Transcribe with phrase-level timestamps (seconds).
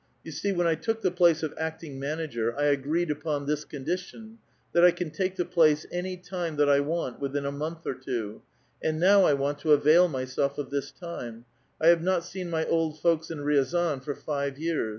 [0.25, 4.39] STou see when I took the place of acting manager I agreed apon this condition:
[4.73, 7.93] that I can take the plaf;e any time that I want, within a month or
[7.93, 8.41] two;
[8.81, 11.45] and now I want to Bivail myself of this time:
[11.79, 14.89] I have not seen my old folks in Etiazan for five years.